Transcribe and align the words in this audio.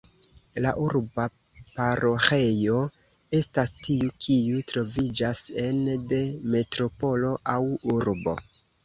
La 0.65 0.69
urba 0.83 1.25
paroĥejo 1.73 2.77
estas 3.39 3.73
tiu 3.89 4.07
kiu 4.27 4.63
troviĝas 4.71 5.43
ene 5.65 5.99
de 6.15 6.23
metropolo 6.55 7.35
aŭ 7.55 7.59
urbo. 7.99 8.35